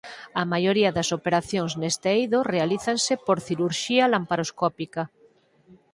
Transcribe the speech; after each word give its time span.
A 0.41 0.43
maioría 0.51 0.91
das 0.97 1.09
operacións 1.17 1.71
neste 1.81 2.07
eido 2.17 2.39
realízanse 2.53 3.13
por 3.25 3.37
cirurxía 3.47 4.03
laparoscópica. 4.13 5.03